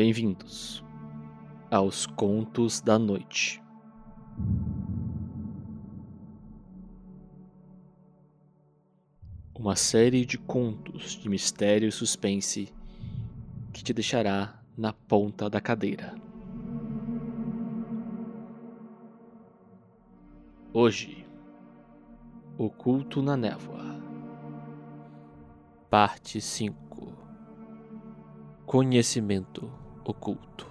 [0.00, 0.84] Bem-vindos
[1.68, 3.60] aos Contos da Noite.
[9.58, 12.72] Uma série de contos de mistério e suspense
[13.72, 16.14] que te deixará na ponta da cadeira.
[20.72, 21.26] Hoje,
[22.56, 24.00] Oculto na Névoa,
[25.90, 26.88] Parte 5
[28.64, 30.66] Conhecimento Oculto.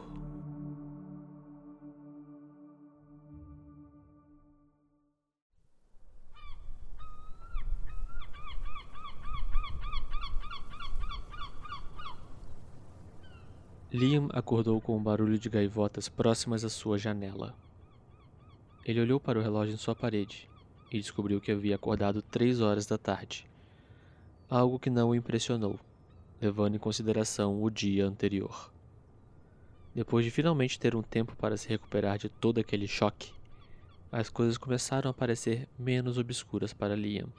[13.93, 17.55] Liam acordou com um barulho de gaivotas próximas à sua janela.
[18.83, 20.49] Ele olhou para o relógio em sua parede
[20.91, 23.47] e descobriu que havia acordado três horas da tarde,
[24.49, 25.79] algo que não o impressionou,
[26.41, 28.75] levando em consideração o dia anterior.
[29.97, 33.33] Depois de finalmente ter um tempo para se recuperar de todo aquele choque,
[34.11, 37.33] as coisas começaram a parecer menos obscuras para Liam.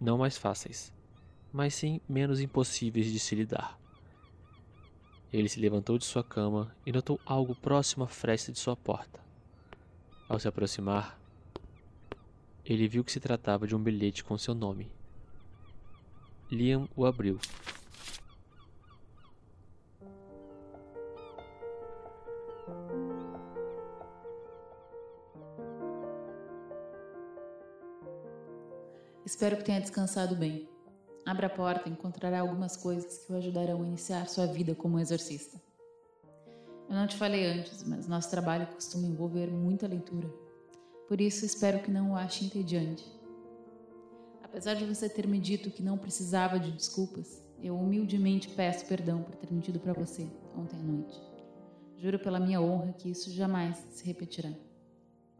[0.00, 0.94] Não mais fáceis,
[1.52, 3.76] mas sim menos impossíveis de se lidar.
[5.32, 9.18] Ele se levantou de sua cama e notou algo próximo à fresta de sua porta.
[10.28, 11.18] Ao se aproximar,
[12.64, 14.92] ele viu que se tratava de um bilhete com seu nome.
[16.48, 17.36] Liam o abriu.
[29.34, 30.68] Espero que tenha descansado bem.
[31.26, 35.00] Abra a porta e encontrará algumas coisas que o ajudarão a iniciar sua vida como
[35.00, 35.60] exorcista.
[36.88, 40.28] Eu não te falei antes, mas nosso trabalho costuma envolver muita leitura.
[41.08, 43.04] Por isso, espero que não o ache entediante.
[44.40, 49.20] Apesar de você ter me dito que não precisava de desculpas, eu humildemente peço perdão
[49.24, 51.20] por ter mentido para você ontem à noite.
[51.96, 54.52] Juro pela minha honra que isso jamais se repetirá.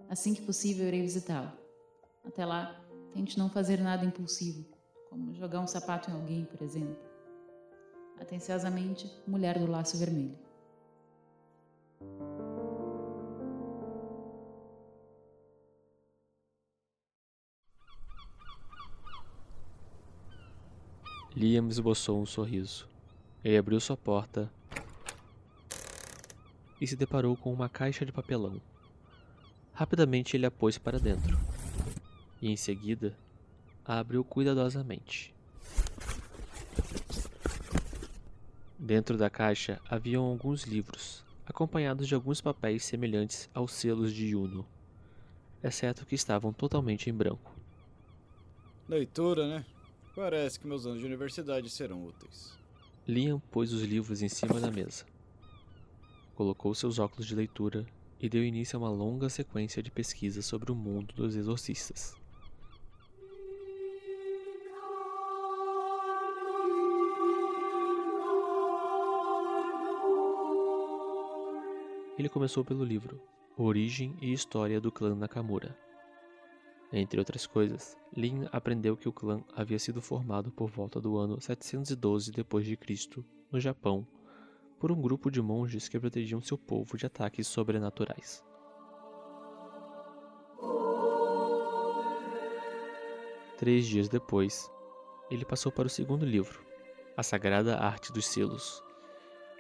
[0.09, 1.53] Assim que possível, irei visitá-lo.
[2.25, 2.84] Até lá,
[3.15, 4.67] tente não fazer nada impulsivo
[5.09, 6.99] como jogar um sapato em alguém, por exemplo.
[8.21, 10.37] Atenciosamente, mulher do laço vermelho.
[21.37, 22.89] Liam esboçou um sorriso.
[23.45, 24.51] Ele abriu sua porta
[26.81, 28.61] e se deparou com uma caixa de papelão.
[29.73, 31.54] Rapidamente ele a pôs para dentro.
[32.41, 33.17] E em seguida
[33.85, 35.35] abriu cuidadosamente.
[38.79, 44.67] Dentro da caixa haviam alguns livros, acompanhados de alguns papéis semelhantes aos selos de Juno,
[45.63, 47.53] exceto que estavam totalmente em branco.
[48.87, 49.65] Leitura, né?
[50.15, 52.59] Parece que meus anos de universidade serão úteis.
[53.07, 55.07] Liam pôs os livros em cima da mesa.
[56.35, 57.87] Colocou seus óculos de leitura
[58.21, 62.15] e deu início a uma longa sequência de pesquisas sobre o mundo dos exorcistas.
[72.17, 73.21] Ele começou pelo livro
[73.57, 75.77] Origem e História do Clã Nakamura.
[76.93, 81.41] Entre outras coisas, Lin aprendeu que o clã havia sido formado por volta do ano
[81.41, 84.07] 712 d.C., no Japão,
[84.79, 88.45] por um grupo de monges que protegiam seu povo de ataques sobrenaturais.
[93.59, 94.71] Três dias depois,
[95.29, 96.65] ele passou para o segundo livro,
[97.17, 98.84] A Sagrada Arte dos Selos,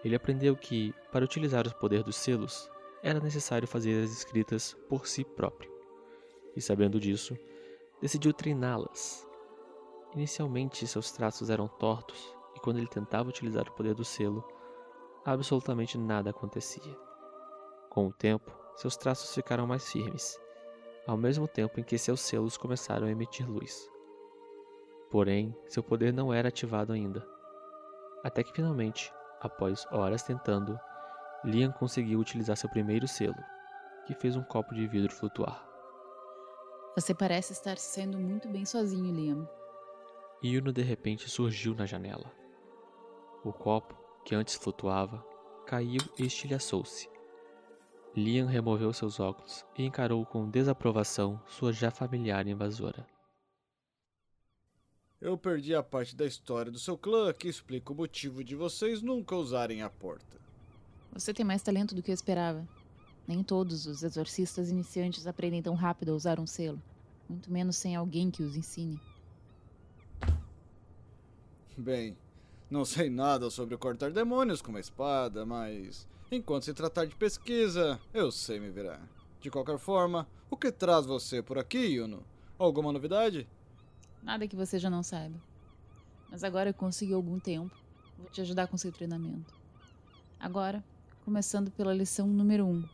[0.04, 2.70] ele aprendeu que, para utilizar o poder dos selos,
[3.02, 5.72] era necessário fazer as escritas por si próprio.
[6.54, 7.36] E sabendo disso,
[8.00, 9.26] decidiu treiná-las.
[10.14, 14.46] Inicialmente, seus traços eram tortos, e quando ele tentava utilizar o poder do selo,
[15.24, 16.96] absolutamente nada acontecia.
[17.88, 20.38] Com o tempo, seus traços ficaram mais firmes,
[21.06, 23.88] ao mesmo tempo em que seus selos começaram a emitir luz.
[25.10, 27.26] Porém, seu poder não era ativado ainda.
[28.22, 29.12] Até que finalmente
[29.44, 30.80] Após horas tentando,
[31.44, 33.36] Liam conseguiu utilizar seu primeiro selo,
[34.06, 35.62] que fez um copo de vidro flutuar.
[36.96, 39.46] Você parece estar sendo muito bem sozinho, Liam.
[40.42, 42.32] Yuno de repente surgiu na janela.
[43.44, 43.94] O copo,
[44.24, 45.22] que antes flutuava,
[45.66, 47.10] caiu e estilhaçou-se.
[48.16, 53.06] Liam removeu seus óculos e encarou com desaprovação sua já familiar invasora.
[55.20, 59.00] Eu perdi a parte da história do seu clã que explica o motivo de vocês
[59.00, 60.36] nunca usarem a porta.
[61.12, 62.66] Você tem mais talento do que eu esperava.
[63.26, 66.82] Nem todos os exorcistas iniciantes aprendem tão rápido a usar um selo,
[67.28, 69.00] muito menos sem alguém que os ensine.
[71.76, 72.16] Bem,
[72.70, 78.00] Não sei nada sobre cortar demônios com uma espada, mas enquanto se tratar de pesquisa,
[78.12, 79.00] eu sei me virar.
[79.40, 82.24] De qualquer forma, o que traz você por aqui, Yuno?
[82.58, 83.46] Alguma novidade?
[84.24, 85.38] Nada que você já não saiba.
[86.30, 87.76] Mas agora eu consegui algum tempo.
[88.18, 89.54] Vou te ajudar com seu treinamento.
[90.40, 90.82] Agora,
[91.26, 92.70] começando pela lição número 1.
[92.70, 92.88] Um.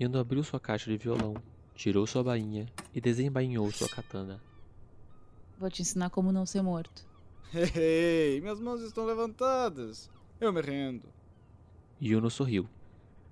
[0.00, 1.34] Yuno abriu sua caixa de violão,
[1.74, 4.40] tirou sua bainha e desembainhou sua katana.
[5.58, 7.06] Vou te ensinar como não ser morto.
[7.74, 10.10] Ei, minhas mãos estão levantadas.
[10.40, 11.06] Eu me rendo.
[12.00, 12.66] Yuno sorriu.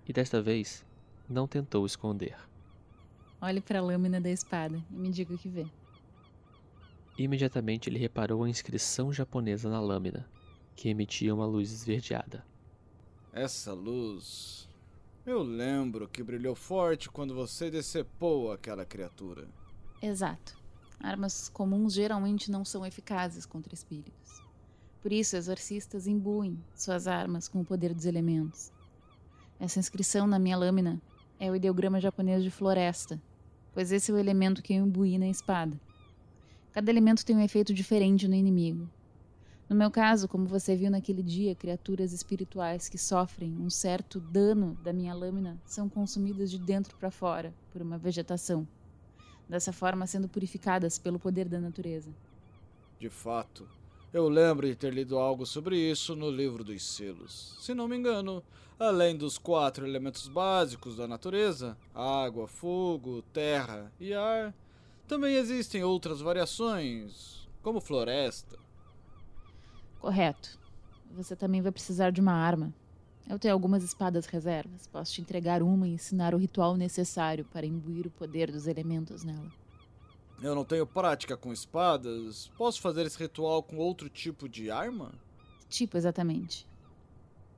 [0.07, 0.85] E desta vez,
[1.29, 2.37] não tentou esconder.
[3.41, 5.67] Olhe para a lâmina da espada e me diga o que vê.
[7.17, 10.29] Imediatamente ele reparou a inscrição japonesa na lâmina,
[10.75, 12.45] que emitia uma luz esverdeada.
[13.33, 14.69] Essa luz.
[15.25, 19.49] Eu lembro que brilhou forte quando você decepou aquela criatura.
[20.03, 20.59] Exato.
[21.01, 24.43] Armas comuns geralmente não são eficazes contra espíritos.
[25.01, 28.73] Por isso, exorcistas imbuem suas armas com o poder dos elementos.
[29.61, 31.01] Essa inscrição na minha lâmina
[31.39, 33.21] é o ideograma japonês de floresta,
[33.73, 35.79] pois esse é o elemento que eu imbuí na espada.
[36.75, 38.91] Cada elemento tem um efeito diferente no inimigo.
[39.71, 44.77] No meu caso, como você viu naquele dia, criaturas espirituais que sofrem um certo dano
[44.83, 48.67] da minha lâmina são consumidas de dentro para fora por uma vegetação
[49.49, 52.11] dessa forma sendo purificadas pelo poder da natureza.
[52.99, 53.69] De fato,
[54.13, 57.57] eu lembro de ter lido algo sobre isso no livro dos selos.
[57.61, 58.43] Se não me engano,
[58.81, 64.53] além dos quatro elementos básicos da natureza água, fogo, terra e ar
[65.07, 68.59] também existem outras variações, como floresta.
[70.01, 70.59] Correto.
[71.13, 72.75] Você também vai precisar de uma arma.
[73.29, 74.87] Eu tenho algumas espadas reservas.
[74.87, 79.25] Posso te entregar uma e ensinar o ritual necessário para imbuir o poder dos elementos
[79.25, 79.51] nela.
[80.43, 82.51] Eu não tenho prática com espadas.
[82.57, 85.15] Posso fazer esse ritual com outro tipo de arma?
[85.69, 86.67] Tipo, exatamente.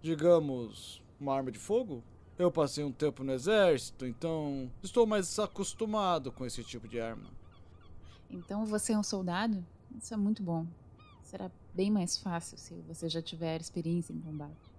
[0.03, 2.05] Digamos, uma arma de fogo?
[2.39, 7.31] Eu passei um tempo no exército, então estou mais acostumado com esse tipo de arma.
[8.31, 9.65] Então você é um soldado?
[9.97, 10.67] Isso é muito bom.
[11.23, 14.77] Será bem mais fácil se você já tiver experiência em combate.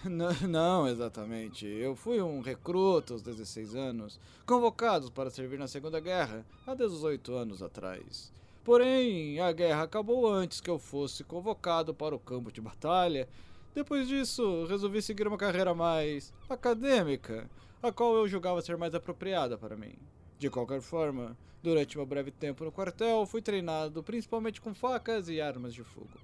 [0.04, 1.66] Não, não, exatamente.
[1.66, 7.34] Eu fui um recruta aos 16 anos, convocado para servir na Segunda Guerra há 18
[7.34, 8.32] anos atrás.
[8.64, 13.28] Porém, a guerra acabou antes que eu fosse convocado para o campo de batalha.
[13.74, 17.48] Depois disso, resolvi seguir uma carreira mais acadêmica,
[17.82, 19.94] a qual eu julgava ser mais apropriada para mim.
[20.38, 25.40] De qualquer forma, durante meu breve tempo no quartel, fui treinado principalmente com facas e
[25.40, 26.18] armas de fogo.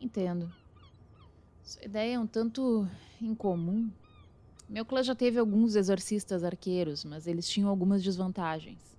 [0.00, 0.50] Entendo.
[1.62, 2.88] Sua ideia é um tanto
[3.20, 3.90] incomum.
[4.68, 8.96] Meu clã já teve alguns exorcistas arqueiros, mas eles tinham algumas desvantagens.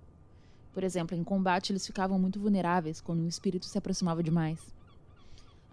[0.74, 4.79] Por exemplo, em combate eles ficavam muito vulneráveis quando um espírito se aproximava demais.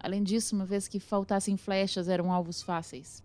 [0.07, 3.25] Além disso, uma vez que faltassem flechas, eram alvos fáceis.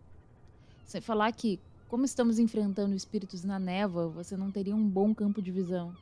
[0.83, 5.43] Sem falar que, como estamos enfrentando espíritos na névoa, você não teria um bom campo
[5.43, 5.95] de visão.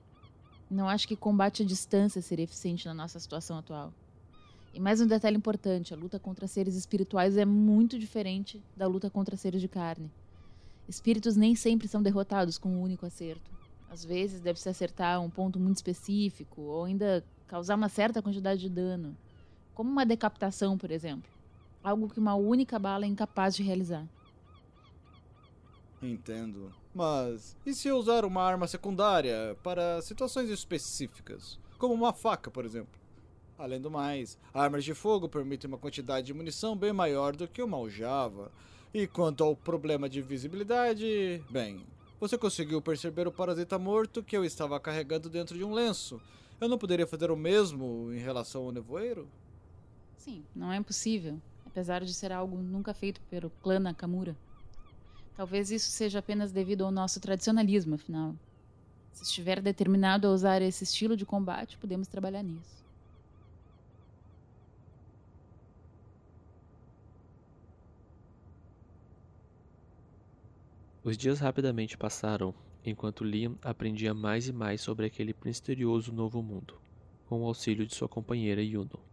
[0.71, 3.93] Não acho que combate à distância seria eficiente na nossa situação atual.
[4.73, 9.09] E mais um detalhe importante: a luta contra seres espirituais é muito diferente da luta
[9.09, 10.09] contra seres de carne.
[10.87, 13.51] Espíritos nem sempre são derrotados com um único acerto.
[13.89, 18.69] Às vezes deve-se acertar um ponto muito específico, ou ainda causar uma certa quantidade de
[18.69, 19.17] dano,
[19.73, 21.29] como uma decapitação, por exemplo.
[21.83, 24.07] Algo que uma única bala é incapaz de realizar.
[26.01, 26.73] Entendo.
[26.93, 31.59] Mas e se eu usar uma arma secundária para situações específicas?
[31.77, 32.99] Como uma faca, por exemplo?
[33.57, 37.61] Além do mais, armas de fogo permitem uma quantidade de munição bem maior do que
[37.61, 38.51] uma aljava.
[38.93, 41.85] E quanto ao problema de visibilidade, bem,
[42.19, 46.19] você conseguiu perceber o parasita morto que eu estava carregando dentro de um lenço.
[46.59, 49.27] Eu não poderia fazer o mesmo em relação ao nevoeiro?
[50.19, 54.35] Sim, não é impossível, apesar de ser algo nunca feito pelo clã Nakamura.
[55.33, 58.35] Talvez isso seja apenas devido ao nosso tradicionalismo, afinal.
[59.13, 62.83] Se estiver determinado a usar esse estilo de combate, podemos trabalhar nisso.
[71.01, 72.53] Os dias rapidamente passaram,
[72.85, 76.75] enquanto Liam aprendia mais e mais sobre aquele misterioso novo mundo,
[77.25, 79.08] com o auxílio de sua companheira Yuno.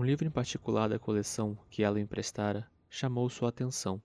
[0.00, 4.02] Um livro em particular da coleção que ela emprestara chamou sua atenção.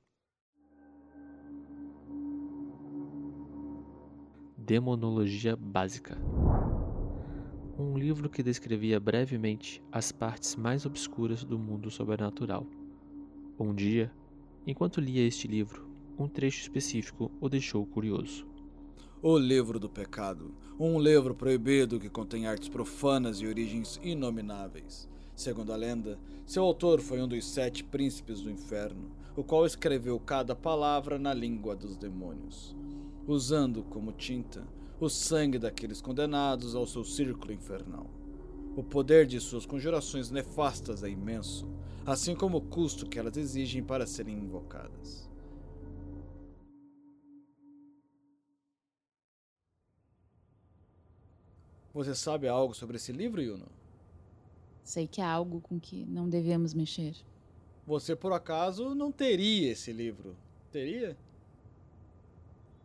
[4.57, 6.17] Demonologia Básica.
[7.79, 12.67] Um livro que descrevia brevemente as partes mais obscuras do mundo sobrenatural.
[13.57, 14.11] Um dia,
[14.67, 18.45] enquanto lia este livro, um trecho específico o deixou curioso.
[19.21, 25.07] O Livro do Pecado, um livro proibido que contém artes profanas e origens inomináveis.
[25.35, 30.17] Segundo a lenda, seu autor foi um dos sete príncipes do inferno, o qual escreveu
[30.17, 32.73] cada palavra na língua dos demônios,
[33.27, 34.65] usando como tinta
[34.97, 38.09] o sangue daqueles condenados ao seu círculo infernal.
[38.77, 41.67] O poder de suas conjurações nefastas é imenso,
[42.05, 45.29] assim como o custo que elas exigem para serem invocadas.
[51.93, 53.67] Você sabe algo sobre esse livro, Yuno?
[54.85, 57.15] Sei que há algo com que não devemos mexer.
[57.87, 60.35] Você, por acaso, não teria esse livro?
[60.71, 61.17] Teria?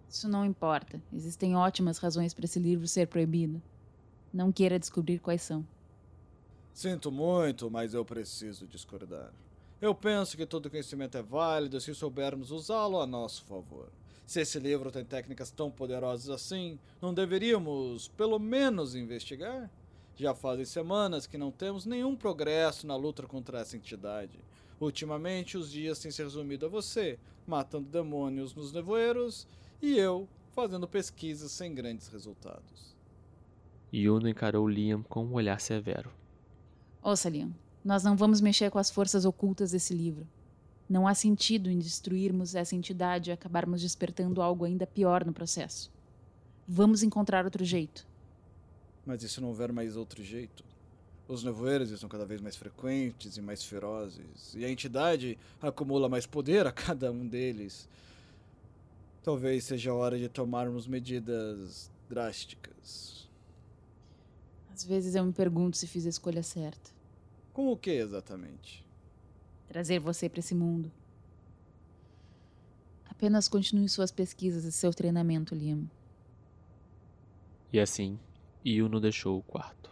[0.09, 1.01] Isso não importa.
[1.13, 3.63] Existem ótimas razões para esse livro ser proibido.
[4.33, 5.65] Não queira descobrir quais são.
[6.73, 9.31] Sinto muito, mas eu preciso discordar.
[9.79, 13.91] Eu penso que todo conhecimento é válido se soubermos usá-lo a nosso favor.
[14.27, 19.71] Se esse livro tem técnicas tão poderosas assim, não deveríamos, pelo menos, investigar?
[20.21, 24.39] Já fazem semanas que não temos nenhum progresso na luta contra essa entidade.
[24.79, 29.47] Ultimamente, os dias têm se resumido a você, matando demônios nos nevoeiros,
[29.81, 32.95] e eu, fazendo pesquisas sem grandes resultados.
[33.91, 36.13] Yuno encarou Liam com um olhar severo.
[37.03, 40.29] Ouça, Liam, nós não vamos mexer com as forças ocultas desse livro.
[40.87, 45.91] Não há sentido em destruirmos essa entidade e acabarmos despertando algo ainda pior no processo.
[46.69, 48.10] Vamos encontrar outro jeito.
[49.05, 50.65] Mas e se não houver mais outro jeito?
[51.29, 56.27] Os nevoeiros estão cada vez mais frequentes e mais ferozes, e a entidade acumula mais
[56.27, 57.89] poder a cada um deles.
[59.23, 63.29] Talvez seja a hora de tomarmos medidas drásticas.
[64.75, 66.91] Às vezes eu me pergunto se fiz a escolha certa.
[67.53, 68.91] Com o que exatamente?
[69.71, 70.91] trazer você para esse mundo.
[73.09, 75.89] Apenas continue suas pesquisas e seu treinamento, Liam.
[77.73, 78.19] E assim,
[78.65, 79.91] Yuno deixou o quarto.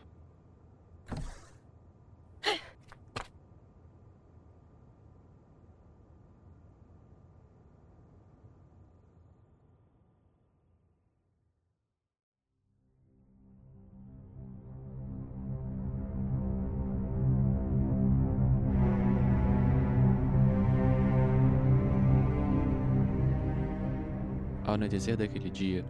[24.64, 25.82] Ao anoitecer daquele dia,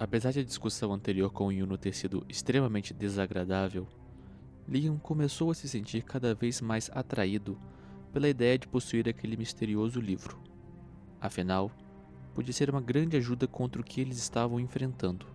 [0.00, 3.86] apesar de a discussão anterior com Yuno ter sido extremamente desagradável,
[4.66, 7.58] Liam começou a se sentir cada vez mais atraído
[8.10, 10.40] pela ideia de possuir aquele misterioso livro.
[11.20, 11.70] Afinal,
[12.34, 15.26] podia ser uma grande ajuda contra o que eles estavam enfrentando.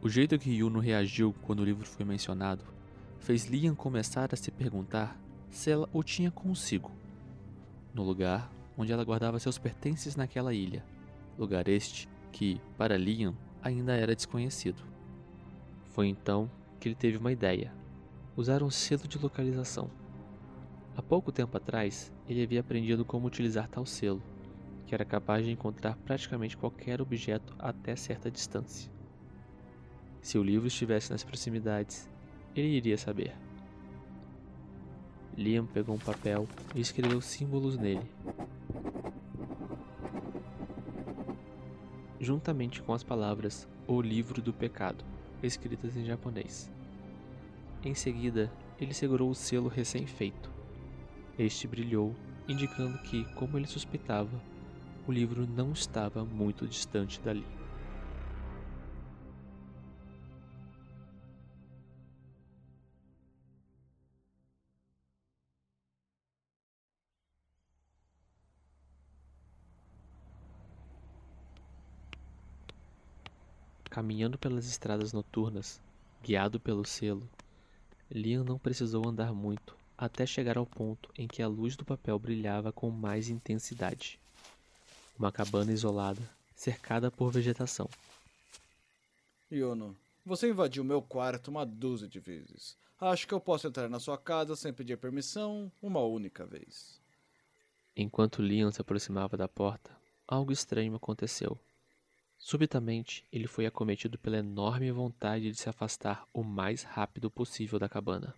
[0.00, 2.64] O jeito que Yuno reagiu quando o livro foi mencionado
[3.18, 5.20] fez Liam começar a se perguntar
[5.50, 6.90] se ela o tinha consigo,
[7.92, 10.82] no lugar onde ela guardava seus pertences naquela ilha
[11.38, 14.82] lugar este que, para Liam, ainda era desconhecido.
[15.90, 17.72] Foi então que ele teve uma ideia:
[18.36, 19.90] usar um selo de localização.
[20.96, 24.22] Há pouco tempo atrás, ele havia aprendido como utilizar tal selo,
[24.86, 28.90] que era capaz de encontrar praticamente qualquer objeto até certa distância.
[30.20, 32.08] Se o livro estivesse nas proximidades,
[32.54, 33.32] ele iria saber.
[35.36, 38.10] Liam pegou um papel e escreveu símbolos nele,
[42.28, 45.02] juntamente com as palavras O Livro do Pecado,
[45.42, 46.70] escritas em japonês.
[47.82, 50.50] Em seguida, ele segurou o selo recém-feito.
[51.38, 52.14] Este brilhou,
[52.46, 54.38] indicando que, como ele suspeitava,
[55.06, 57.46] o livro não estava muito distante dali.
[74.08, 75.78] Caminhando pelas estradas noturnas,
[76.22, 77.28] guiado pelo selo,
[78.10, 82.18] Liam não precisou andar muito até chegar ao ponto em que a luz do papel
[82.18, 84.18] brilhava com mais intensidade.
[85.18, 86.22] Uma cabana isolada,
[86.56, 87.86] cercada por vegetação.
[89.52, 92.78] Yono, você invadiu meu quarto uma dúzia de vezes.
[92.98, 96.98] Acho que eu posso entrar na sua casa sem pedir permissão uma única vez.
[97.94, 99.94] Enquanto Liam se aproximava da porta,
[100.26, 101.58] algo estranho aconteceu.
[102.38, 107.88] Subitamente, ele foi acometido pela enorme vontade de se afastar o mais rápido possível da
[107.88, 108.34] cabana.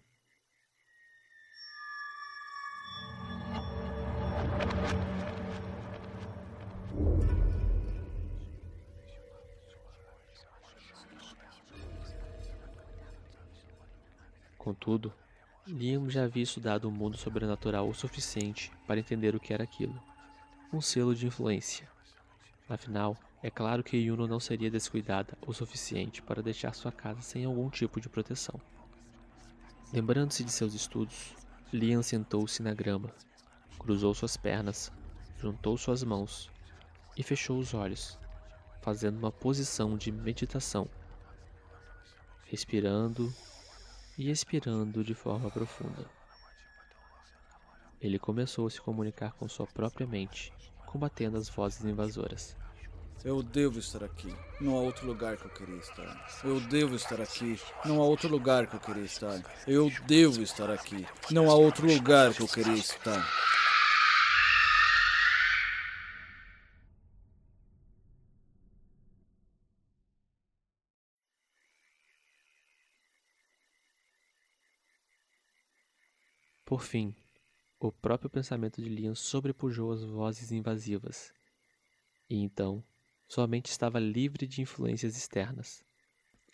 [14.57, 15.12] Contudo,
[15.66, 20.00] Liam já havia estudado o mundo sobrenatural o suficiente para entender o que era aquilo
[20.73, 21.88] um selo de influência.
[22.69, 27.47] Afinal, É claro que Yuno não seria descuidada o suficiente para deixar sua casa sem
[27.47, 28.61] algum tipo de proteção.
[29.92, 31.35] Lembrando-se de seus estudos,
[31.73, 33.11] Liam sentou-se na grama,
[33.78, 34.92] cruzou suas pernas,
[35.38, 36.50] juntou suas mãos
[37.16, 38.18] e fechou os olhos,
[38.82, 40.87] fazendo uma posição de meditação,
[42.44, 43.32] respirando
[44.18, 46.04] e expirando de forma profunda.
[48.00, 50.52] Ele começou a se comunicar com sua própria mente,
[50.87, 52.56] combatendo as vozes invasoras.
[53.23, 54.35] Eu devo estar aqui.
[54.59, 56.27] Não há outro lugar que eu queria estar.
[56.43, 57.61] Eu devo estar aqui.
[57.85, 59.43] Não há outro lugar que eu queria estar.
[59.67, 61.07] Eu devo estar aqui.
[61.31, 63.23] Não há outro lugar que eu queria estar.
[76.65, 77.15] Por fim,
[77.79, 81.35] o próprio pensamento de Liam sobrepujou as vozes invasivas.
[82.31, 82.83] E então,
[83.31, 85.85] sua mente estava livre de influências externas.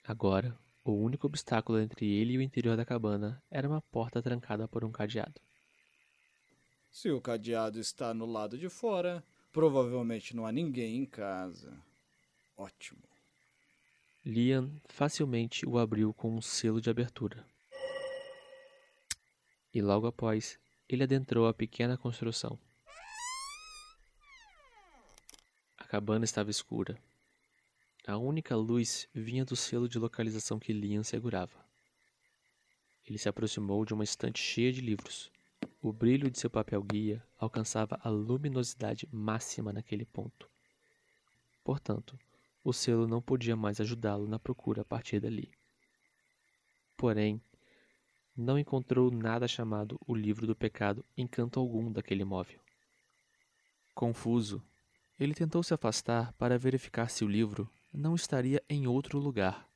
[0.04, 0.54] Agora,
[0.85, 4.85] o único obstáculo entre ele e o interior da cabana era uma porta trancada por
[4.85, 5.40] um cadeado.
[6.90, 11.83] Se o cadeado está no lado de fora, provavelmente não há ninguém em casa.
[12.54, 13.02] Ótimo.
[14.23, 17.42] Liam facilmente o abriu com um selo de abertura
[19.73, 22.59] e logo após ele adentrou a pequena construção.
[25.86, 26.98] A cabana estava escura.
[28.08, 31.64] A única luz vinha do selo de localização que Liam segurava.
[33.06, 35.30] Ele se aproximou de uma estante cheia de livros.
[35.80, 40.50] O brilho de seu papel guia alcançava a luminosidade máxima naquele ponto.
[41.62, 42.18] Portanto,
[42.64, 45.52] o selo não podia mais ajudá-lo na procura a partir dali.
[46.96, 47.40] Porém,
[48.36, 52.58] não encontrou nada chamado o livro do pecado em canto algum daquele móvel.
[53.94, 54.60] Confuso,
[55.18, 59.67] ele tentou se afastar para verificar se o livro não estaria em outro lugar.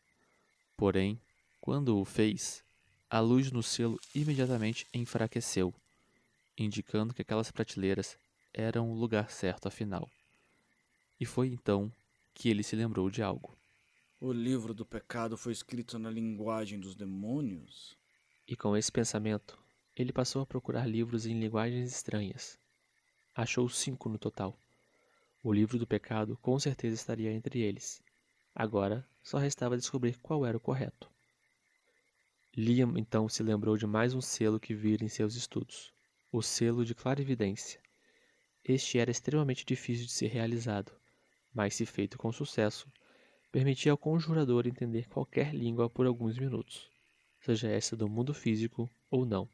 [0.77, 1.21] Porém,
[1.61, 2.62] quando o fez,
[3.09, 5.75] a luz no selo imediatamente enfraqueceu,
[6.57, 8.19] indicando que aquelas prateleiras
[8.53, 10.09] eram o lugar certo afinal.
[11.19, 11.93] E foi então
[12.35, 13.57] que ele se lembrou de algo.
[14.21, 17.97] O livro do pecado foi escrito na linguagem dos demônios?
[18.47, 19.59] E com esse pensamento,
[19.97, 22.59] ele passou a procurar livros em linguagens estranhas.
[23.35, 24.59] Achou cinco no total.
[25.42, 28.03] O livro do pecado com certeza estaria entre eles.
[28.55, 31.11] Agora só restava descobrir qual era o correto.
[32.57, 35.92] Liam então se lembrou de mais um selo que vira em seus estudos:
[36.31, 37.81] o selo de clarividência.
[38.64, 40.92] Este era extremamente difícil de ser realizado,
[41.53, 42.87] mas, se feito com sucesso,
[43.50, 46.90] permitia ao conjurador entender qualquer língua por alguns minutos
[47.40, 49.48] seja essa do mundo físico ou não.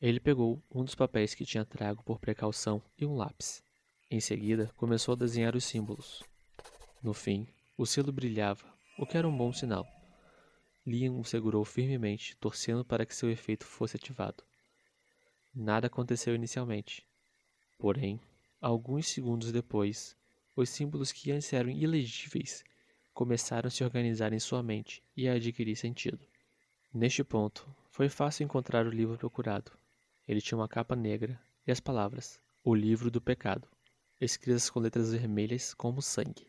[0.00, 3.64] Ele pegou um dos papéis que tinha trago por precaução e um lápis.
[4.12, 6.22] Em seguida, começou a desenhar os símbolos.
[7.02, 7.48] No fim,
[7.78, 8.62] o selo brilhava,
[8.98, 9.86] o que era um bom sinal.
[10.86, 14.44] Liam o segurou firmemente, torcendo para que seu efeito fosse ativado.
[15.54, 17.06] Nada aconteceu inicialmente.
[17.78, 18.20] Porém,
[18.60, 20.14] alguns segundos depois,
[20.54, 22.62] os símbolos que antes eram ilegíveis
[23.14, 26.20] começaram a se organizar em sua mente e a adquirir sentido.
[26.92, 29.72] Neste ponto, foi fácil encontrar o livro procurado.
[30.28, 33.66] Ele tinha uma capa negra e as palavras O Livro do Pecado,
[34.24, 36.46] escritas com letras vermelhas como sangue.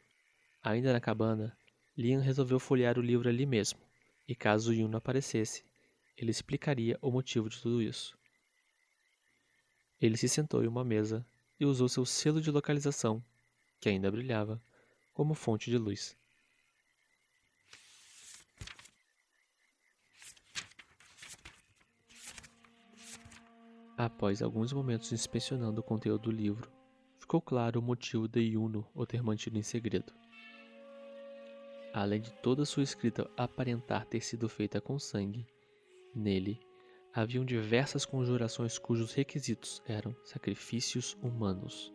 [0.62, 1.58] Ainda na cabana,
[1.98, 3.80] Liam resolveu folhear o livro ali mesmo,
[4.28, 5.66] e caso Yun não aparecesse,
[6.16, 8.18] ele explicaria o motivo de tudo isso.
[10.00, 11.26] Ele se sentou em uma mesa
[11.60, 13.24] e usou seu selo de localização,
[13.80, 14.62] que ainda brilhava,
[15.14, 16.16] como fonte de luz.
[23.98, 26.83] Após alguns momentos inspecionando o conteúdo do livro,
[27.34, 30.14] ficou claro o motivo de Yuno o ter mantido em segredo.
[31.92, 35.48] Além de toda sua escrita aparentar ter sido feita com sangue,
[36.14, 36.60] nele
[37.12, 41.92] haviam diversas conjurações cujos requisitos eram sacrifícios humanos,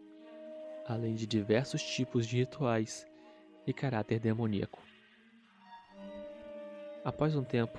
[0.85, 3.07] além de diversos tipos de rituais
[3.65, 4.83] e caráter demoníaco.
[7.05, 7.79] Após um tempo,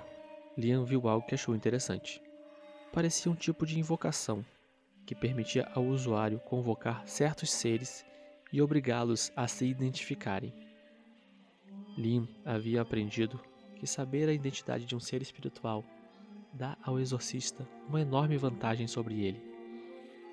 [0.58, 2.22] Liam viu algo que achou interessante
[2.94, 4.46] parecia um tipo de invocação
[5.10, 8.06] que permitia ao usuário convocar certos seres
[8.54, 10.54] e obrigá-los a se identificarem.
[11.98, 13.42] Lim havia aprendido
[13.76, 15.84] que saber a identidade de um ser espiritual
[16.54, 19.42] dá ao exorcista uma enorme vantagem sobre ele,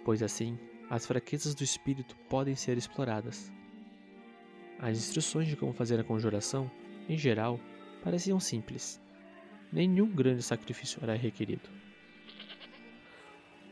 [0.04, 0.58] pois assim
[0.90, 3.50] as fraquezas do espírito podem ser exploradas.
[4.78, 6.70] As instruções de como fazer a conjuração,
[7.08, 7.58] em geral,
[8.04, 9.00] pareciam simples.
[9.72, 11.85] Nenhum grande sacrifício era requerido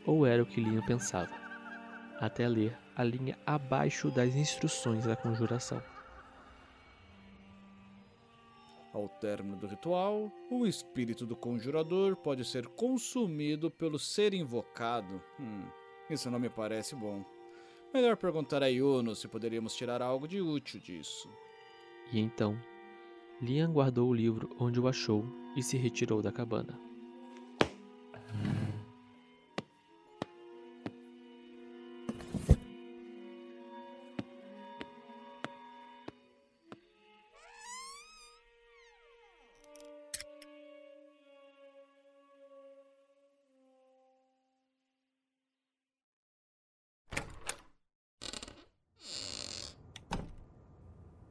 [0.07, 1.33] ou era o que Liam pensava,
[2.21, 5.83] até ler a linha abaixo das instruções da conjuração.
[8.93, 15.21] Ao término do ritual, o espírito do conjurador pode ser consumido pelo ser invocado.
[15.41, 15.65] Hum,
[16.09, 17.25] isso não me parece bom.
[17.93, 21.29] Melhor perguntar a Yuno se poderíamos tirar algo de útil disso.
[22.13, 22.57] E então,
[23.43, 25.25] Liam guardou o livro onde o achou
[25.57, 26.79] e se retirou da cabana.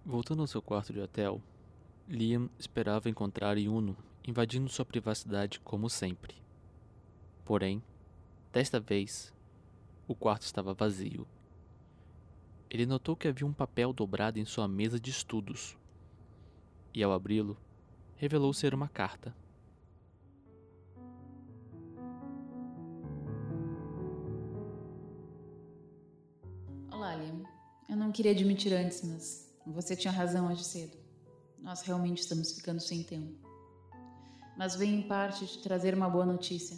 [0.05, 1.41] Voltando ao seu quarto de hotel,
[2.09, 3.95] Liam esperava encontrar Yuno
[4.27, 6.35] invadindo sua privacidade como sempre.
[7.45, 7.81] Porém,
[8.51, 9.33] desta vez,
[10.05, 11.25] o quarto estava vazio.
[12.69, 15.77] Ele notou que havia um papel dobrado em sua mesa de estudos.
[16.93, 17.57] E ao abri-lo,
[18.17, 19.33] revelou ser uma carta.
[26.91, 27.45] Olá, Liam.
[27.87, 30.97] Eu não queria admitir antes, mas você tinha razão hoje cedo.
[31.59, 33.39] Nós realmente estamos ficando sem tempo.
[34.57, 36.77] Mas venho em parte te trazer uma boa notícia.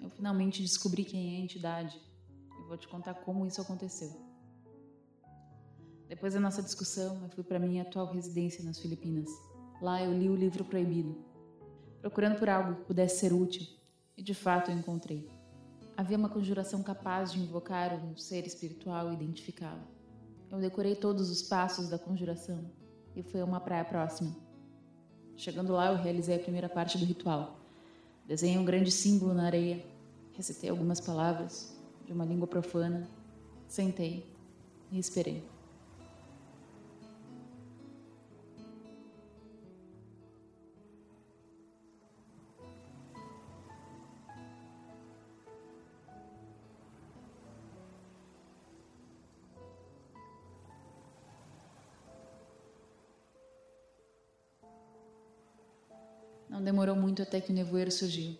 [0.00, 2.00] Eu finalmente descobri quem é a entidade
[2.60, 4.26] e vou te contar como isso aconteceu.
[6.08, 9.28] Depois da nossa discussão, eu fui para minha atual residência nas Filipinas.
[9.80, 11.16] Lá eu li o livro proibido,
[12.00, 13.66] procurando por algo que pudesse ser útil,
[14.16, 15.28] e de fato eu encontrei.
[15.96, 19.82] Havia uma conjuração capaz de invocar um ser espiritual e identificá-lo.
[20.50, 22.64] Eu decorei todos os passos da conjuração
[23.14, 24.34] e fui a uma praia próxima.
[25.36, 27.58] Chegando lá, eu realizei a primeira parte do ritual.
[28.26, 29.84] Desenhei um grande símbolo na areia,
[30.32, 33.08] recitei algumas palavras de uma língua profana,
[33.66, 34.26] sentei
[34.90, 35.55] e esperei.
[57.16, 58.36] Muito até que o nevoeiro surgiu.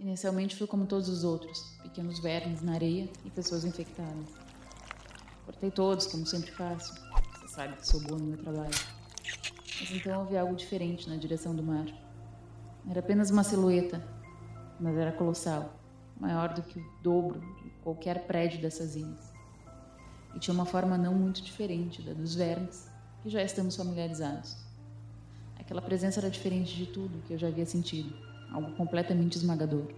[0.00, 4.30] Inicialmente foi como todos os outros, pequenos vermes na areia e pessoas infectadas.
[5.44, 6.92] Cortei todos, como sempre faço.
[7.38, 8.74] Você sabe que sou boa no meu trabalho.
[9.80, 11.86] Mas então houve algo diferente na direção do mar.
[12.90, 14.04] Era apenas uma silhueta,
[14.80, 15.78] mas era colossal,
[16.18, 19.32] maior do que o dobro de qualquer prédio dessas ilhas.
[20.34, 22.90] E tinha uma forma não muito diferente da dos vermes,
[23.22, 24.65] que já estamos familiarizados.
[25.66, 28.16] Aquela presença era diferente de tudo que eu já havia sentido,
[28.52, 29.88] algo completamente esmagador.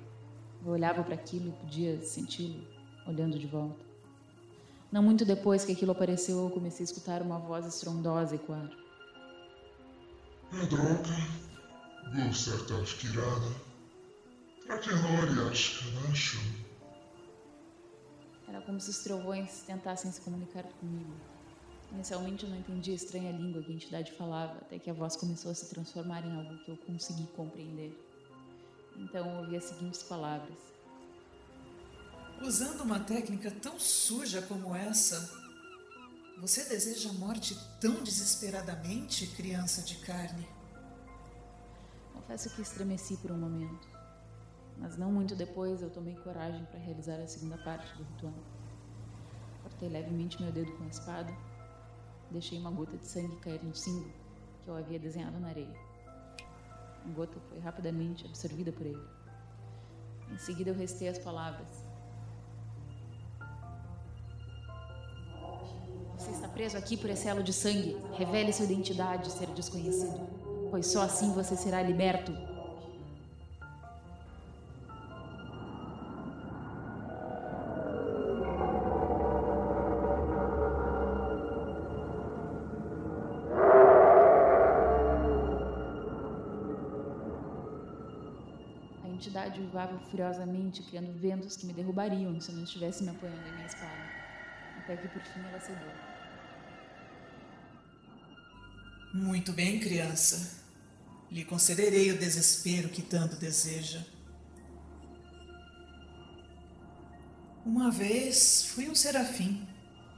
[0.64, 2.66] Eu olhava para aquilo e podia senti-lo
[3.06, 3.84] olhando de volta.
[4.90, 8.70] Não muito depois que aquilo apareceu, eu comecei a escutar uma voz estrondosa ecoar.
[10.54, 12.32] É droga.
[12.32, 12.74] Você está.
[14.64, 16.40] Traquenori, acho que acho.
[18.48, 21.12] Era como se os trovões tentassem se comunicar comigo.
[21.92, 25.16] Inicialmente eu não entendi a estranha língua que a entidade falava, até que a voz
[25.16, 27.98] começou a se transformar em algo que eu consegui compreender.
[28.96, 30.58] Então eu ouvi as seguintes palavras:
[32.42, 35.34] Usando uma técnica tão suja como essa,
[36.38, 40.46] você deseja a morte tão desesperadamente, criança de carne?
[42.12, 43.88] Confesso que estremeci por um momento,
[44.76, 48.34] mas não muito depois eu tomei coragem para realizar a segunda parte do ritual.
[49.62, 51.47] Cortei levemente meu dedo com a espada
[52.30, 54.12] deixei uma gota de sangue cair no símbolo
[54.64, 55.74] que eu havia desenhado na areia.
[57.04, 59.02] A gota foi rapidamente absorvida por ele.
[60.30, 61.66] Em seguida, eu restei as palavras.
[66.16, 67.96] Você está preso aqui por esse elo de sangue.
[68.12, 70.20] Revele sua identidade, ser desconhecido,
[70.70, 72.47] pois só assim você será liberto.
[89.68, 93.52] Entidade uivava furiosamente, criando ventos que me derrubariam se eu não estivesse me apoiando em
[93.52, 94.18] minha espada.
[94.78, 95.92] Até que por fim ela cedeu.
[99.12, 100.58] Muito bem, criança.
[101.30, 104.02] Lhe concederei o desespero que tanto deseja.
[107.64, 109.66] Uma vez fui um serafim,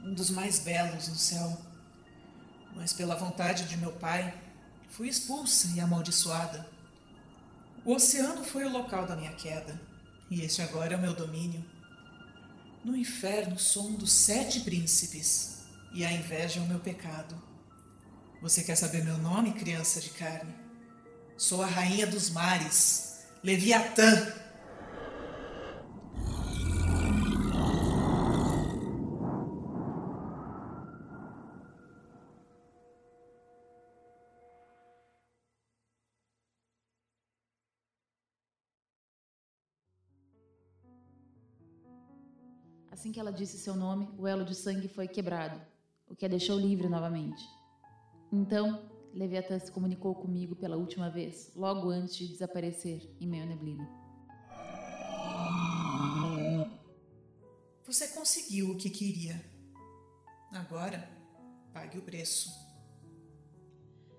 [0.03, 1.61] um dos mais belos no céu.
[2.75, 4.33] Mas pela vontade de meu pai,
[4.87, 6.70] fui expulsa e amaldiçoada.
[7.83, 9.79] O oceano foi o local da minha queda,
[10.29, 11.65] e este agora é o meu domínio.
[12.85, 17.35] No inferno sou um dos sete príncipes, e a inveja é o meu pecado.
[18.39, 20.53] Você quer saber meu nome, criança de carne?
[21.35, 24.40] Sou a rainha dos mares, Leviatã.
[43.11, 45.61] Assim que ela disse seu nome, o elo de sangue foi quebrado,
[46.07, 47.43] o que a deixou livre novamente.
[48.31, 53.45] Então, Leviatã se comunicou comigo pela última vez, logo antes de desaparecer em meio à
[53.47, 53.85] neblina.
[57.83, 59.43] Você conseguiu o que queria.
[60.53, 61.05] Agora,
[61.73, 62.49] pague o preço.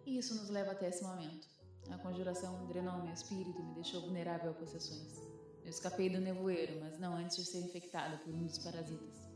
[0.04, 1.48] E isso nos leva até esse momento.
[1.90, 5.31] A conjuração drenou meu espírito e me deixou vulnerável a possessões.
[5.64, 9.28] Eu escapei do nevoeiro, mas não antes de ser infectada por um dos parasitas.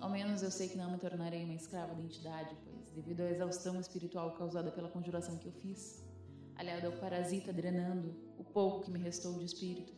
[0.00, 3.30] Ao menos eu sei que não me tornarei uma escrava da entidade, pois, devido à
[3.30, 6.04] exaustão espiritual causada pela conjuração que eu fiz,
[6.54, 9.92] aliado ao parasita drenando o pouco que me restou de espírito,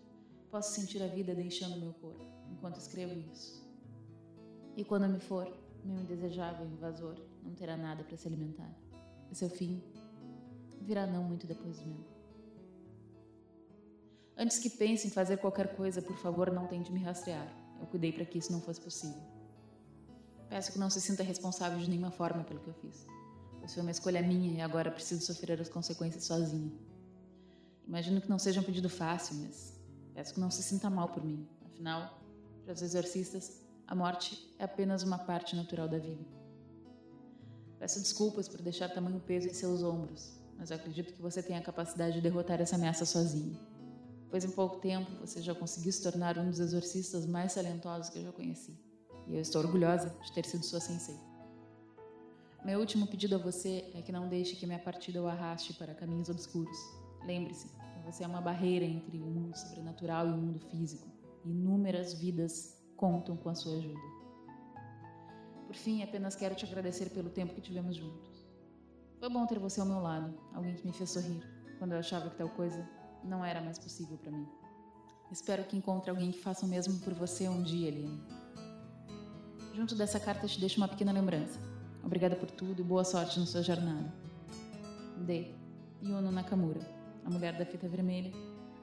[0.51, 3.69] posso sentir a vida deixando meu corpo enquanto escrevo isso.
[4.77, 5.53] E quando me for,
[5.85, 8.73] meu indesejável invasor não terá nada para se alimentar.
[9.31, 9.83] E seu fim
[10.81, 12.10] virá não muito depois do meu.
[14.43, 17.47] Antes que pense em fazer qualquer coisa, por favor, não tente me rastrear.
[17.79, 19.21] Eu cuidei para que isso não fosse possível.
[20.49, 23.07] Peço que não se sinta responsável de nenhuma forma pelo que eu fiz.
[23.59, 26.73] Pois foi uma escolha minha e agora preciso sofrer as consequências sozinha.
[27.87, 29.79] Imagino que não seja um pedido fácil, mas
[30.15, 31.47] peço que não se sinta mal por mim.
[31.67, 32.19] Afinal,
[32.65, 36.25] para os exorcistas, a morte é apenas uma parte natural da vida.
[37.79, 41.59] Peço desculpas por deixar tamanho peso em seus ombros, mas eu acredito que você tem
[41.59, 43.69] a capacidade de derrotar essa ameaça sozinho
[44.31, 48.19] pois em pouco tempo você já conseguiu se tornar um dos exorcistas mais talentosos que
[48.19, 48.79] eu já conheci.
[49.27, 51.17] E eu estou orgulhosa de ter sido sua sensei.
[52.65, 55.95] Meu último pedido a você é que não deixe que minha partida o arraste para
[55.95, 56.77] caminhos obscuros.
[57.25, 57.69] Lembre-se
[58.05, 61.07] você é uma barreira entre o mundo sobrenatural e o mundo físico.
[61.45, 64.01] Inúmeras vidas contam com a sua ajuda.
[65.67, 68.29] Por fim, apenas quero te agradecer pelo tempo que tivemos juntos.
[69.19, 71.41] Foi bom ter você ao meu lado, alguém que me fez sorrir
[71.79, 72.87] quando eu achava que tal coisa
[73.25, 74.47] não era mais possível para mim.
[75.31, 78.23] Espero que encontre alguém que faça o mesmo por você um dia, Eliane.
[79.75, 81.59] Junto dessa carta te deixo uma pequena lembrança.
[82.03, 84.13] Obrigada por tudo e boa sorte na sua jornada.
[85.19, 85.55] D.
[86.03, 86.81] Yuno Nakamura,
[87.25, 88.33] a mulher da fita vermelha,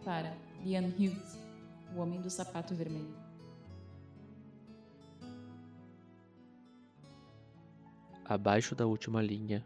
[0.03, 1.37] para Ian Hughes,
[1.95, 3.13] o homem do sapato vermelho.
[8.23, 9.65] Abaixo da última linha,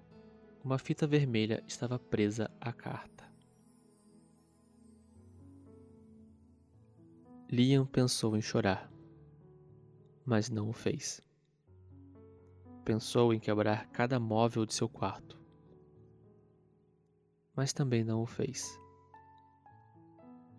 [0.63, 3.30] uma fita vermelha estava presa à carta.
[7.53, 8.89] Liam pensou em chorar,
[10.25, 11.21] mas não o fez.
[12.85, 15.37] Pensou em quebrar cada móvel de seu quarto,
[17.53, 18.79] mas também não o fez.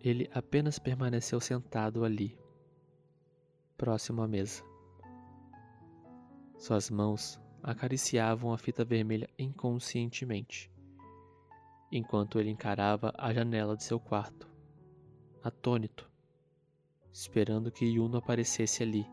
[0.01, 2.37] Ele apenas permaneceu sentado ali,
[3.75, 4.63] próximo à mesa.
[6.59, 10.71] Suas mãos acariciavam a fita vermelha inconscientemente,
[11.91, 14.47] enquanto ele encarava a janela de seu quarto,
[15.41, 16.12] atônito
[17.13, 19.07] esperando que Yuno aparecesse ali,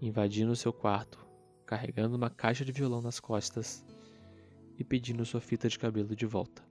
[0.00, 1.24] invadindo seu quarto,
[1.66, 3.84] carregando uma caixa de violão nas costas
[4.78, 6.66] e pedindo sua fita de cabelo de volta.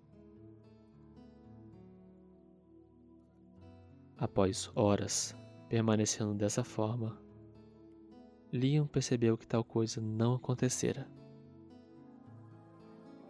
[4.17, 5.35] Após horas
[5.69, 7.17] permanecendo dessa forma,
[8.51, 11.09] Liam percebeu que tal coisa não acontecera.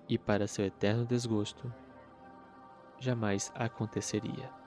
[0.09, 1.71] E, para seu eterno desgosto,
[2.99, 4.60] jamais aconteceria.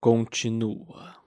[0.00, 1.19] Continua.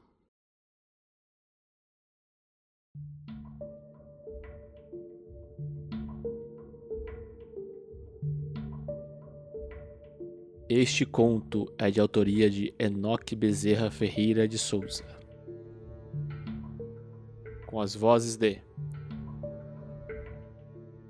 [10.75, 15.05] Este conto é de autoria de Enoque Bezerra Ferreira de Souza.
[17.67, 18.59] Com as vozes de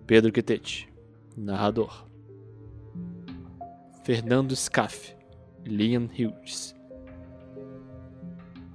[0.06, 0.92] Pedro Quetete,
[1.38, 2.10] narrador.
[4.04, 5.16] Fernando Scaff,
[5.66, 6.76] Liam Hughes.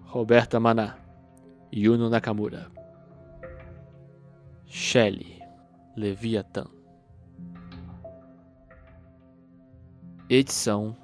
[0.07, 0.97] Roberta Maná,
[1.71, 2.73] Yuno Nakamura.
[4.65, 5.39] Shelley,
[5.95, 6.78] Leviathan.
[10.31, 10.95] Edição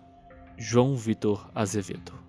[0.59, 2.24] João Vitor Azevedo.